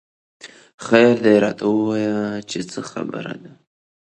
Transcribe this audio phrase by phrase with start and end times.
[0.85, 2.15] خېر دۍ راته وويه
[2.49, 3.51] چې څه خبره ده